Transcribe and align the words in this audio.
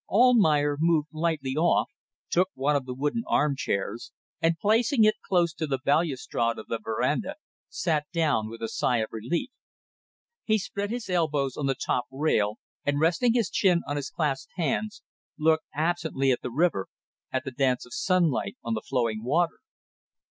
Almayer 0.09 0.77
moved 0.79 1.09
lightly 1.13 1.51
off, 1.55 1.91
took 2.31 2.49
one 2.55 2.75
of 2.75 2.85
the 2.87 2.93
wooden 2.95 3.21
armchairs, 3.27 4.11
and 4.41 4.57
placing 4.59 5.03
it 5.03 5.13
close 5.29 5.53
to 5.53 5.67
the 5.67 5.77
balustrade 5.77 6.57
of 6.57 6.65
the 6.65 6.79
verandah 6.83 7.35
sat 7.69 8.07
down 8.11 8.49
with 8.49 8.63
a 8.63 8.67
sigh 8.67 8.97
of 8.97 9.09
relief. 9.11 9.51
He 10.43 10.57
spread 10.57 10.89
his 10.89 11.07
elbows 11.07 11.55
on 11.55 11.67
the 11.67 11.75
top 11.75 12.05
rail 12.11 12.55
and 12.83 12.99
resting 12.99 13.33
his 13.35 13.51
chin 13.51 13.83
on 13.85 13.95
his 13.95 14.09
clasped 14.09 14.53
hands 14.55 15.03
looked 15.37 15.65
absently 15.71 16.31
at 16.31 16.41
the 16.41 16.49
river, 16.49 16.87
at 17.31 17.43
the 17.45 17.51
dance 17.51 17.85
of 17.85 17.93
sunlight 17.93 18.57
on 18.63 18.73
the 18.73 18.81
flowing 18.81 19.23
water. 19.23 19.59